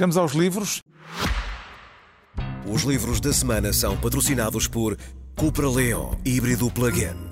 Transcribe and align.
Chegamos 0.00 0.16
aos 0.16 0.32
livros. 0.32 0.80
Os 2.64 2.84
livros 2.84 3.20
da 3.20 3.34
semana 3.34 3.70
são 3.70 3.98
patrocinados 3.98 4.66
por 4.66 4.96
Cupra 5.36 5.68
Leon 5.68 6.14
híbrido 6.24 6.70
plug-in. 6.70 7.28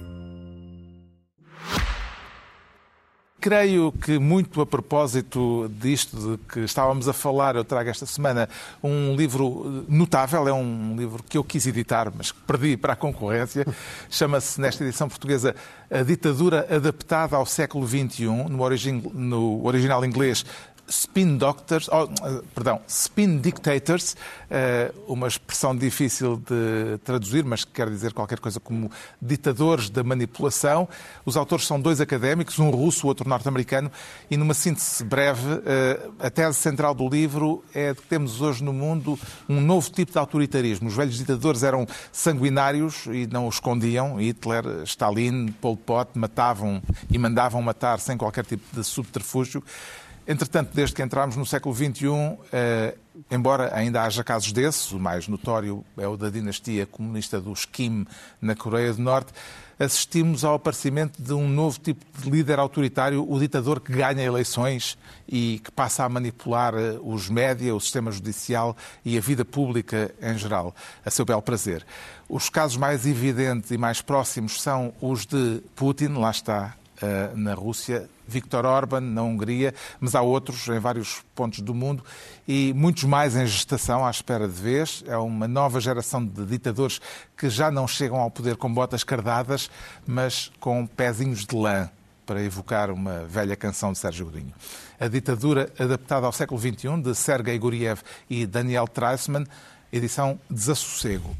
Creio 3.41 3.91
que 3.91 4.19
muito 4.19 4.61
a 4.61 4.67
propósito 4.67 5.71
disto 5.81 6.37
de 6.37 6.45
que 6.45 6.61
estávamos 6.61 7.09
a 7.09 7.15
falar, 7.15 7.57
eu 7.57 7.65
trago 7.65 7.89
esta 7.89 8.04
semana 8.04 8.46
um 8.82 9.16
livro 9.16 9.87
notável, 9.88 10.46
é 10.46 10.53
um 10.53 10.94
livro 10.94 11.22
que 11.22 11.38
eu 11.38 11.44
quis 11.44 11.66
editar, 11.66 12.12
mas 12.14 12.32
que 12.32 12.40
perdi 12.40 12.76
para 12.76 12.92
a 12.92 12.96
concorrência. 12.96 13.64
Chama-se, 14.10 14.60
nesta 14.60 14.85
edição 14.85 15.08
portuguesa, 15.08 15.56
A 15.90 16.02
Ditadura 16.02 16.66
Adaptada 16.69 17.34
ao 17.34 17.46
Século 17.46 17.88
XXI, 17.88 18.27
no, 18.27 18.60
origin, 18.60 19.00
no 19.14 19.64
original 19.64 20.05
inglês 20.05 20.45
Spin 20.89 21.37
Doctors, 21.37 21.89
oh, 21.89 22.09
perdão, 22.55 22.80
Spin 22.88 23.38
Dictators, 23.38 24.16
eh, 24.51 24.92
uma 25.06 25.29
expressão 25.29 25.77
difícil 25.77 26.37
de 26.37 26.98
traduzir, 27.05 27.45
mas 27.45 27.65
que 27.65 27.73
quer 27.73 27.91
dizer 27.91 28.12
qualquer 28.12 28.41
coisa 28.41 28.59
como 28.59 28.91
ditadores 29.20 29.91
da 29.91 30.02
manipulação. 30.02 30.88
Os 31.24 31.37
autores 31.37 31.66
são 31.66 31.80
dois 31.80 32.01
académicos, 32.01 32.59
um 32.59 32.70
russo, 32.70 33.06
outro 33.06 33.29
norte-americano, 33.29 33.93
e 34.30 34.37
numa 34.37 34.55
síntese 34.55 35.05
breve, 35.05 35.62
eh, 35.66 36.09
a 36.20 36.30
tese 36.30 36.56
central 36.56 36.95
do 36.95 37.09
livro 37.09 37.62
é 37.74 37.93
de 37.93 38.01
que 38.01 38.07
temos 38.07 38.41
hoje 38.41 38.65
no 38.65 38.73
mundo 38.73 39.18
um 39.48 39.60
novo 39.60 39.91
tipo 39.91 40.12
de 40.12 40.18
autoritarismo. 40.18 40.88
Os 40.88 40.95
velhos 40.95 41.18
ditadores 41.18 41.62
eram 41.62 41.87
sanguinários 42.10 43.07
e 43.07 43.27
não 43.27 43.46
o 43.46 43.48
escondiam. 43.51 44.16
Hitler, 44.16 44.65
Stalin, 44.84 45.48
Pol 45.60 45.77
Pot 45.77 46.18
matavam 46.18 46.82
e 47.10 47.18
mandavam 47.18 47.60
matar 47.60 48.01
sem 48.01 48.16
qualquer 48.16 48.46
tipo 48.46 48.65
de 48.74 48.82
subterfúgio. 48.82 49.62
Entretanto, 50.30 50.73
desde 50.74 50.95
que 50.95 51.02
entramos 51.02 51.37
no 51.37 51.46
século 51.46 51.74
XXI, 51.74 52.37
eh, 52.52 52.95
embora 53.30 53.74
ainda 53.74 54.02
haja 54.02 54.23
casos 54.23 54.52
desses, 54.52 54.92
o 54.92 54.98
mais 54.98 55.27
notório 55.27 55.82
é 55.96 56.06
o 56.06 56.18
da 56.18 56.29
dinastia 56.29 56.84
comunista 56.84 57.40
dos 57.40 57.65
Kim 57.65 58.07
na 58.38 58.54
Coreia 58.54 58.93
do 58.93 59.01
Norte, 59.01 59.32
assistimos 59.79 60.45
ao 60.45 60.56
aparecimento 60.56 61.23
de 61.23 61.32
um 61.32 61.49
novo 61.49 61.80
tipo 61.80 62.04
de 62.21 62.29
líder 62.29 62.59
autoritário, 62.59 63.24
o 63.26 63.40
ditador 63.40 63.80
que 63.80 63.90
ganha 63.90 64.23
eleições 64.23 64.99
e 65.27 65.62
que 65.65 65.71
passa 65.71 66.05
a 66.05 66.09
manipular 66.11 66.75
eh, 66.75 66.99
os 67.03 67.31
média, 67.31 67.75
o 67.75 67.81
sistema 67.81 68.12
judicial 68.12 68.77
e 69.03 69.17
a 69.17 69.23
vida 69.23 69.47
pública 69.47 70.15
em 70.21 70.37
geral, 70.37 70.77
a 71.06 71.11
seu 71.11 71.25
bel 71.25 71.41
prazer. 71.41 71.87
Os 72.29 72.51
casos 72.51 72.77
mais 72.77 73.06
evidentes 73.06 73.71
e 73.71 73.79
mais 73.79 74.03
próximos 74.03 74.61
são 74.61 74.93
os 75.01 75.25
de 75.25 75.62
Putin, 75.75 76.09
lá 76.09 76.31
está 76.31 76.75
na 77.35 77.55
Rússia, 77.55 78.09
Viktor 78.27 78.67
Orban 78.67 79.01
na 79.01 79.23
Hungria, 79.23 79.75
mas 79.99 80.15
há 80.15 80.21
outros 80.21 80.69
em 80.69 80.79
vários 80.79 81.23
pontos 81.35 81.61
do 81.61 81.75
mundo 81.75 82.05
e 82.47 82.73
muitos 82.75 83.05
mais 83.05 83.37
em 83.37 83.47
gestação 83.47 84.07
à 84.07 84.11
espera 84.11 84.47
de 84.47 84.61
vez. 84.61 85.03
É 85.07 85.17
uma 85.17 85.49
nova 85.49 85.81
geração 85.81 86.25
de 86.25 86.45
ditadores 86.45 87.01
que 87.37 87.49
já 87.49 87.71
não 87.71 87.89
chegam 87.89 88.19
ao 88.19 88.31
poder 88.31 88.57
com 88.57 88.73
botas 88.73 89.03
cardadas, 89.03 89.71
mas 90.07 90.51
com 90.61 90.87
pezinhos 90.87 91.47
de 91.47 91.57
lã, 91.57 91.89
para 92.27 92.43
evocar 92.43 92.91
uma 92.91 93.25
velha 93.25 93.57
canção 93.57 93.93
de 93.93 93.99
Sérgio 93.99 94.27
Godinho. 94.27 94.53
A 95.01 95.09
ditadura 95.09 95.73
adaptada 95.79 96.27
ao 96.27 96.33
século 96.33 96.61
XXI, 96.61 97.01
de 97.03 97.15
Sergei 97.15 97.59
Guriev 97.59 98.03
e 98.29 98.45
Daniel 98.45 98.87
Treisman, 98.87 99.47
edição 99.93 100.39
Desassossego. 100.51 101.35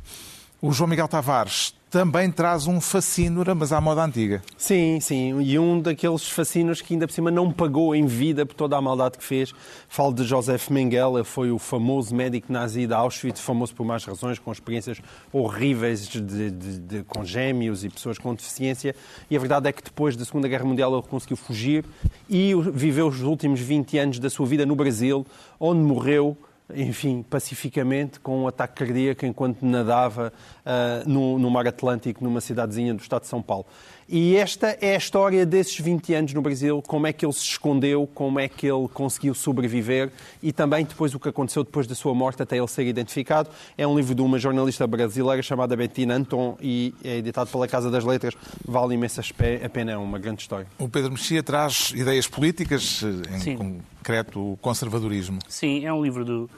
O 0.61 0.73
João 0.73 0.89
Miguel 0.89 1.07
Tavares 1.07 1.73
também 1.89 2.33
traz 2.33 2.67
um 2.67 2.81
fascínora, 2.81 3.55
mas 3.55 3.73
à 3.73 3.81
moda 3.81 4.05
antiga. 4.05 4.43
Sim, 4.57 4.99
sim, 5.01 5.41
e 5.41 5.57
um 5.57 5.81
daqueles 5.81 6.29
fascínoras 6.29 6.83
que 6.83 6.95
ainda 6.95 7.07
por 7.07 7.13
cima 7.13 7.31
não 7.31 7.53
pagou 7.53 7.95
em 7.95 8.07
vida 8.07 8.45
por 8.45 8.55
toda 8.55 8.77
a 8.77 8.83
maldade 8.83 9.19
que 9.19 9.25
fez. 9.25 9.55
Falo 9.89 10.13
de 10.13 10.25
Josef 10.25 10.73
Mengele, 10.73 11.23
foi 11.23 11.53
o 11.53 11.61
famoso 11.61 12.13
médico 12.13 12.53
nazi 12.53 12.89
de 12.89 12.93
Auschwitz, 12.93 13.41
famoso 13.41 13.73
por 13.73 13.87
mais 13.87 14.05
razões, 14.05 14.41
com 14.41 14.51
experiências 14.51 15.01
horríveis 15.33 16.09
de, 16.09 16.21
de, 16.21 16.51
de, 16.51 17.05
com 17.05 17.25
gêmeos 17.25 17.85
e 17.85 17.89
pessoas 17.89 18.19
com 18.19 18.35
deficiência. 18.35 18.97
E 19.31 19.37
a 19.37 19.39
verdade 19.39 19.69
é 19.69 19.73
que 19.73 19.85
depois 19.85 20.17
da 20.17 20.25
Segunda 20.25 20.49
Guerra 20.49 20.65
Mundial 20.65 20.93
ele 20.93 21.03
conseguiu 21.03 21.37
fugir 21.37 21.85
e 22.29 22.53
viveu 22.73 23.07
os 23.07 23.23
últimos 23.23 23.61
20 23.61 23.97
anos 23.97 24.19
da 24.19 24.29
sua 24.29 24.45
vida 24.45 24.67
no 24.67 24.75
Brasil, 24.75 25.25
onde 25.61 25.81
morreu 25.83 26.37
enfim, 26.75 27.25
pacificamente, 27.29 28.21
com 28.21 28.43
um 28.43 28.49
ataque 28.49 28.85
cardíaco 28.85 29.25
enquanto 29.25 29.63
nadava 29.63 30.33
uh, 30.65 31.09
no, 31.09 31.39
no, 31.39 31.51
mar 31.51 31.67
Atlântico, 31.67 32.23
numa 32.23 32.41
cidadezinha 32.41 32.93
do 32.93 33.01
estado 33.01 33.23
de 33.23 33.29
São 33.29 33.43
Paulo. 33.43 33.67
E 34.11 34.37
esta 34.37 34.69
é 34.81 34.95
a 34.95 34.97
história 34.97 35.45
desses 35.45 35.79
20 35.79 36.15
anos 36.15 36.33
no 36.33 36.41
Brasil, 36.41 36.83
como 36.87 37.07
é 37.07 37.13
que 37.13 37.27
ele 37.27 37.33
se 37.33 37.45
escondeu, 37.45 38.09
como 38.15 38.41
é 38.41 38.49
que 38.49 38.67
ele 38.67 38.89
conseguiu 38.89 39.35
sobreviver 39.35 40.11
e 40.43 40.51
também 40.51 40.83
depois 40.83 41.15
o 41.15 41.21
que 41.21 41.29
aconteceu 41.29 41.63
depois 41.63 41.87
da 41.87 41.95
sua 41.95 42.15
morte 42.15 42.43
até 42.43 42.57
ele 42.57 42.69
ser 42.69 42.87
identificado. 42.87 43.51
É 43.77 43.87
um 43.87 43.95
livro 43.95 44.15
de 44.15 44.23
uma 44.23 44.39
jornalista 44.39 44.87
brasileira 44.87 45.43
chamada 45.43 45.77
Bettina 45.77 46.15
Anton 46.15 46.57
e 46.59 46.95
é 47.05 47.17
editado 47.17 47.51
pela 47.51 47.69
Casa 47.69 47.91
das 47.91 48.03
Letras. 48.03 48.35
Vale 48.67 48.95
imensa 48.95 49.21
a 49.21 49.69
pena, 49.69 49.93
é 49.93 49.97
uma 49.99 50.19
grande 50.19 50.41
história. 50.41 50.67
O 50.79 50.89
Pedro 50.89 51.11
Mexia 51.11 51.43
traz 51.43 51.93
ideias 51.95 52.27
políticas, 52.27 53.03
em 53.03 53.41
Sim. 53.41 53.81
concreto 53.99 54.41
o 54.41 54.57
conservadorismo. 54.57 55.39
Sim, 55.49 55.85
é 55.85 55.93
um 55.93 56.03
livro 56.03 56.25
do 56.25 56.51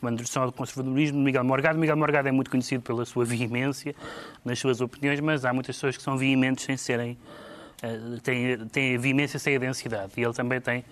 uma 0.00 0.10
introdução 0.10 0.42
ao 0.42 0.52
conservadorismo 0.52 1.18
de 1.18 1.24
Miguel 1.24 1.44
Morgado. 1.44 1.78
Miguel 1.78 1.96
Morgado 1.96 2.28
é 2.28 2.32
muito 2.32 2.50
conhecido 2.50 2.82
pela 2.82 3.04
sua 3.04 3.24
veemência 3.24 3.94
nas 4.44 4.58
suas 4.58 4.80
opiniões, 4.80 5.20
mas 5.20 5.44
há 5.44 5.52
muitas 5.52 5.76
pessoas 5.76 5.96
que 5.96 6.02
são 6.02 6.16
veementes 6.16 6.64
sem 6.64 6.76
serem. 6.76 7.18
Uh, 7.82 8.20
têm, 8.20 8.58
têm 8.68 8.96
a 8.96 8.98
veemência 8.98 9.38
sem 9.38 9.56
a 9.56 9.58
densidade. 9.58 10.12
E 10.16 10.22
ele 10.22 10.32
também 10.32 10.60
tem 10.60 10.84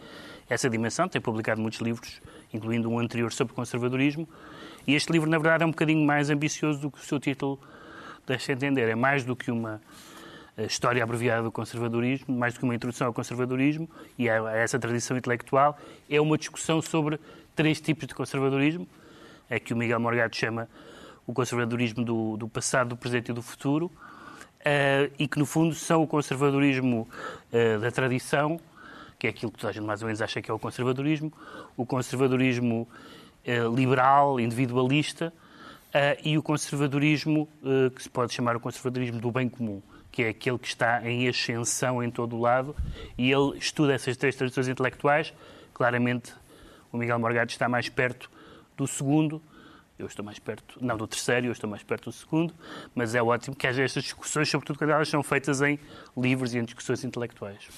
essa 0.48 0.68
dimensão, 0.68 1.08
tem 1.08 1.20
publicado 1.20 1.60
muitos 1.60 1.80
livros, 1.80 2.20
incluindo 2.52 2.90
um 2.90 2.98
anterior 2.98 3.32
sobre 3.32 3.54
conservadorismo. 3.54 4.28
E 4.86 4.94
este 4.94 5.12
livro, 5.12 5.28
na 5.28 5.38
verdade, 5.38 5.62
é 5.62 5.66
um 5.66 5.70
bocadinho 5.70 6.04
mais 6.04 6.30
ambicioso 6.30 6.80
do 6.80 6.90
que 6.90 6.98
o 6.98 7.02
seu 7.02 7.20
título 7.20 7.58
deixa 8.26 8.52
entender. 8.52 8.88
É 8.88 8.94
mais 8.94 9.24
do 9.24 9.36
que 9.36 9.50
uma 9.50 9.80
eh, 10.56 10.64
história 10.64 11.02
abreviada 11.02 11.42
do 11.42 11.52
conservadorismo, 11.52 12.34
mais 12.36 12.54
do 12.54 12.60
que 12.60 12.64
uma 12.64 12.74
introdução 12.74 13.06
ao 13.08 13.12
conservadorismo 13.12 13.88
e 14.18 14.28
a, 14.28 14.50
essa 14.56 14.78
tradição 14.78 15.16
intelectual. 15.16 15.78
É 16.08 16.20
uma 16.20 16.38
discussão 16.38 16.80
sobre 16.82 17.18
três 17.54 17.80
tipos 17.80 18.06
de 18.06 18.14
conservadorismo 18.14 18.86
é 19.52 19.60
que 19.60 19.74
o 19.74 19.76
Miguel 19.76 20.00
Morgado 20.00 20.34
chama 20.34 20.66
o 21.26 21.32
conservadorismo 21.34 22.02
do, 22.02 22.38
do 22.38 22.48
passado, 22.48 22.88
do 22.88 22.96
presente 22.96 23.30
e 23.30 23.34
do 23.34 23.42
futuro, 23.42 23.86
uh, 23.86 25.12
e 25.18 25.28
que, 25.28 25.38
no 25.38 25.44
fundo, 25.44 25.74
são 25.74 26.02
o 26.02 26.06
conservadorismo 26.06 27.06
uh, 27.52 27.78
da 27.78 27.90
tradição, 27.90 28.58
que 29.18 29.26
é 29.26 29.30
aquilo 29.30 29.52
que 29.52 29.58
toda 29.58 29.68
a 29.68 29.72
gente 29.72 29.84
mais 29.84 30.00
ou 30.00 30.06
menos 30.06 30.22
acha 30.22 30.40
que 30.40 30.50
é 30.50 30.54
o 30.54 30.58
conservadorismo, 30.58 31.30
o 31.76 31.84
conservadorismo 31.84 32.88
uh, 33.46 33.74
liberal, 33.74 34.40
individualista, 34.40 35.32
e 36.24 36.38
o 36.38 36.42
conservadorismo 36.42 37.46
que 37.94 38.02
se 38.02 38.08
pode 38.08 38.32
chamar 38.32 38.56
o 38.56 38.60
conservadorismo 38.60 39.20
do 39.20 39.30
bem 39.30 39.46
comum, 39.46 39.82
que 40.12 40.22
é 40.22 40.28
aquele 40.28 40.58
que 40.58 40.68
está 40.68 41.02
em 41.08 41.26
ascensão 41.26 42.02
em 42.02 42.10
todo 42.10 42.36
o 42.36 42.40
lado, 42.40 42.76
e 43.16 43.32
ele 43.32 43.56
estuda 43.56 43.94
essas 43.94 44.16
três 44.16 44.36
tradições 44.36 44.68
intelectuais. 44.68 45.32
Claramente, 45.72 46.32
o 46.92 46.98
Miguel 46.98 47.18
Morgado 47.18 47.50
está 47.50 47.66
mais 47.68 47.88
perto 47.88 48.30
do 48.76 48.86
segundo, 48.86 49.42
eu 49.98 50.06
estou 50.06 50.24
mais 50.24 50.38
perto, 50.38 50.78
não 50.80 50.96
do 50.96 51.06
terceiro, 51.06 51.46
eu 51.46 51.52
estou 51.52 51.68
mais 51.68 51.82
perto 51.82 52.10
do 52.10 52.12
segundo, 52.12 52.54
mas 52.94 53.14
é 53.14 53.22
ótimo 53.22 53.56
que 53.56 53.66
haja 53.66 53.82
estas 53.82 54.02
discussões, 54.02 54.48
sobretudo 54.50 54.78
quando 54.78 54.90
elas 54.90 55.08
são 55.08 55.22
feitas 55.22 55.62
em 55.62 55.78
livros 56.16 56.54
e 56.54 56.58
em 56.58 56.64
discussões 56.64 57.02
intelectuais. 57.04 57.68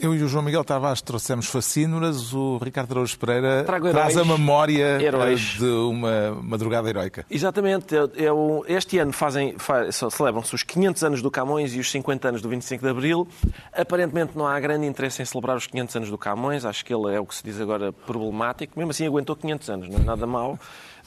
Eu 0.00 0.14
e 0.14 0.22
o 0.22 0.28
João 0.28 0.42
Miguel 0.42 0.64
Tavares 0.64 1.02
trouxemos 1.02 1.44
fascínoras, 1.44 2.32
o 2.32 2.56
Ricardo 2.56 2.92
Araújo 2.92 3.18
Pereira 3.18 3.64
traz 3.64 4.16
a 4.16 4.24
memória 4.24 4.98
eh, 4.98 5.02
heróis. 5.02 5.40
de 5.58 5.66
uma 5.66 6.40
madrugada 6.42 6.88
heroica. 6.88 7.26
Exatamente. 7.30 7.94
Eu, 7.94 8.10
eu, 8.14 8.64
este 8.66 8.96
ano 8.98 9.12
fazem, 9.12 9.58
faz, 9.58 9.96
celebram-se 10.10 10.54
os 10.54 10.62
500 10.62 11.04
anos 11.04 11.22
do 11.22 11.30
Camões 11.30 11.74
e 11.74 11.80
os 11.80 11.90
50 11.90 12.28
anos 12.28 12.40
do 12.40 12.48
25 12.48 12.82
de 12.82 12.90
Abril. 12.90 13.28
Aparentemente 13.74 14.38
não 14.38 14.46
há 14.46 14.58
grande 14.58 14.86
interesse 14.86 15.20
em 15.20 15.24
celebrar 15.26 15.58
os 15.58 15.66
500 15.66 15.96
anos 15.96 16.10
do 16.10 16.16
Camões. 16.16 16.64
Acho 16.64 16.82
que 16.82 16.94
ele 16.94 17.14
é 17.14 17.20
o 17.20 17.26
que 17.26 17.34
se 17.34 17.44
diz 17.44 17.60
agora 17.60 17.92
problemático. 17.92 18.78
Mesmo 18.78 18.92
assim 18.92 19.06
aguentou 19.06 19.36
500 19.36 19.68
anos, 19.68 19.88
não 19.90 19.98
é 19.98 20.02
nada 20.02 20.26
mau. 20.26 20.58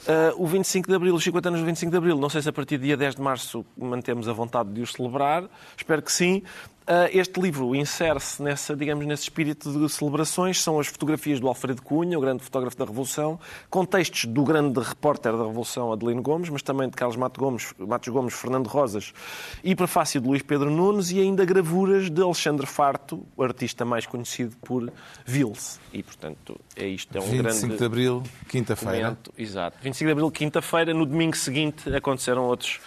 Uh, 0.02 0.42
o 0.42 0.46
25 0.46 0.88
de 0.88 0.94
Abril, 0.94 1.14
os 1.14 1.24
50 1.24 1.48
anos 1.48 1.60
do 1.60 1.66
25 1.66 1.90
de 1.90 1.96
Abril, 1.96 2.16
não 2.18 2.28
sei 2.28 2.42
se 2.42 2.48
a 2.48 2.52
partir 2.52 2.76
do 2.76 2.84
dia 2.84 2.96
10 2.96 3.14
de 3.14 3.22
Março 3.22 3.64
mantemos 3.76 4.28
a 4.28 4.32
vontade 4.32 4.70
de 4.70 4.82
os 4.82 4.92
celebrar, 4.92 5.44
espero 5.76 6.02
que 6.02 6.12
sim. 6.12 6.42
Ah, 6.86 7.08
este 7.10 7.40
livro 7.40 7.74
insere-se 7.74 8.42
nessa, 8.42 8.76
digamos, 8.76 9.06
nesse 9.06 9.22
espírito 9.22 9.72
de 9.72 9.88
celebrações. 9.90 10.60
São 10.60 10.78
as 10.78 10.86
fotografias 10.86 11.40
do 11.40 11.48
Alfredo 11.48 11.80
Cunha, 11.80 12.18
o 12.18 12.20
grande 12.20 12.42
fotógrafo 12.42 12.76
da 12.76 12.84
Revolução, 12.84 13.40
com 13.70 13.86
textos 13.86 14.26
do 14.26 14.44
grande 14.44 14.80
repórter 14.80 15.32
da 15.32 15.44
Revolução, 15.46 15.92
Adelino 15.92 16.20
Gomes, 16.20 16.50
mas 16.50 16.62
também 16.62 16.88
de 16.88 16.94
Carlos 16.94 17.16
Matos 17.16 17.40
Gomes, 17.40 17.74
Matos 17.78 18.08
Gomes 18.10 18.34
Fernando 18.34 18.66
Rosas 18.66 19.14
e 19.62 19.74
prefácio 19.74 20.20
de 20.20 20.28
Luís 20.28 20.42
Pedro 20.42 20.70
Nunes 20.70 21.10
e 21.10 21.20
ainda 21.20 21.44
gravuras 21.46 22.10
de 22.10 22.20
Alexandre 22.20 22.66
Farto, 22.66 23.24
o 23.34 23.42
artista 23.42 23.84
mais 23.86 24.04
conhecido 24.04 24.54
por 24.58 24.92
Vils. 25.24 25.80
E, 25.90 26.02
portanto, 26.02 26.60
é 26.76 26.86
isto. 26.86 27.16
É 27.16 27.20
um 27.20 27.24
25 27.24 27.42
grande 27.42 27.78
de 27.78 27.84
Abril, 27.84 28.22
quinta-feira. 28.46 29.16
Exato. 29.38 29.78
25 29.82 30.06
de 30.06 30.12
Abril, 30.12 30.30
quinta-feira. 30.30 30.92
No 30.92 31.06
domingo 31.06 31.34
seguinte 31.34 31.94
aconteceram 31.94 32.44
outros 32.44 32.78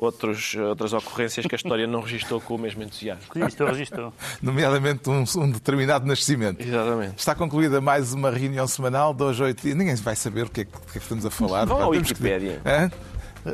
outros, 0.00 0.54
outras 0.54 0.92
ocorrências 0.92 1.44
que 1.46 1.54
a 1.54 1.56
história 1.56 1.86
não 1.86 2.00
registou 2.00 2.40
com 2.40 2.54
o 2.54 2.58
mesmo 2.58 2.82
entusiasmo. 2.82 3.24
Registou, 3.34 3.66
registou. 3.66 4.12
Nomeadamente 4.40 5.08
um, 5.10 5.24
um 5.36 5.50
determinado 5.50 6.06
nascimento. 6.06 6.62
Exatamente. 6.62 7.18
Está 7.18 7.34
concluída 7.34 7.80
mais 7.80 8.14
uma 8.14 8.30
reunião 8.30 8.66
semanal 8.66 9.12
de 9.12 9.22
hoje, 9.22 9.42
oito 9.42 9.62
dias. 9.62 9.76
Ninguém 9.76 9.94
vai 9.96 10.16
saber 10.16 10.46
o 10.46 10.50
que 10.50 10.62
é 10.62 10.64
que, 10.64 10.74
o 10.76 10.80
que, 10.80 10.88
é 10.88 10.92
que 10.92 10.98
estamos 10.98 11.26
a 11.26 11.30
falar. 11.30 11.66
Vão 11.66 11.78
à 11.78 11.92
que- 11.92 11.98
Wikipédia. 11.98 12.60
Hã? 12.64 12.90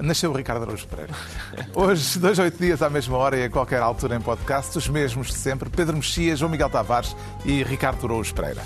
Nasceu 0.03 0.33
o 0.33 0.35
Ricardo 0.37 0.63
Araújo 0.63 0.87
Pereira. 0.89 1.13
Hoje, 1.75 2.19
dois, 2.19 2.39
oito 2.41 2.59
dias 2.59 2.83
à 2.83 2.91
mesma 2.91 3.17
hora 3.19 3.37
e 3.37 3.45
a 3.45 3.51
qualquer 3.51 3.81
altura 3.81 4.17
em 4.17 4.21
podcast, 4.21 4.77
os 4.77 4.89
mesmos 4.89 5.29
de 5.29 5.35
sempre, 5.35 5.71
Pedro 5.71 5.95
Mexia, 5.97 6.35
João 6.35 6.51
Miguel 6.51 6.69
Tavares 6.71 7.15
e 7.45 7.63
Ricardo 7.63 8.05
Araújo 8.05 8.35
Pereira. 8.35 8.63